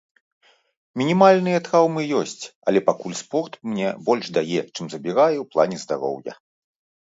[1.01, 6.33] Мінімальныя траўмы ёсць, але пакуль спорт мне больш дае, чым забірае ў плане здароўя.